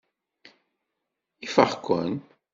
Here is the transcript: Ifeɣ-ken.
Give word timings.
Ifeɣ-ken. 1.45 2.11